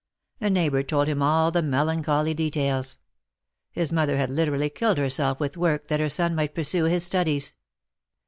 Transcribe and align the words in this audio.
A 0.39 0.49
neighbor 0.49 0.81
told 0.81 1.07
him 1.07 1.21
all 1.21 1.51
the, 1.51 1.61
melancholy 1.61 2.33
details. 2.33 2.97
His 3.71 3.91
mother 3.91 4.17
had 4.17 4.31
literally 4.31 4.71
killed 4.71 4.97
her 4.97 5.11
self 5.11 5.39
with 5.39 5.57
work 5.57 5.89
that 5.89 5.99
her 5.99 6.09
son 6.09 6.33
might 6.33 6.55
pursue 6.55 6.85
his 6.85 7.03
studies. 7.05 7.55